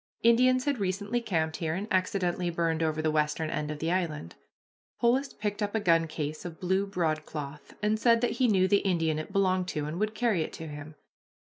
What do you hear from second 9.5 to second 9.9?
to